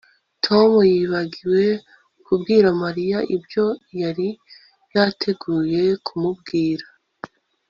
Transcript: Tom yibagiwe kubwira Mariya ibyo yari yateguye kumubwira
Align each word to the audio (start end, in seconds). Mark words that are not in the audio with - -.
Tom 0.45 0.71
yibagiwe 0.93 1.65
kubwira 2.25 2.67
Mariya 2.83 3.19
ibyo 3.35 3.65
yari 4.01 4.27
yateguye 4.93 5.81
kumubwira 6.05 6.85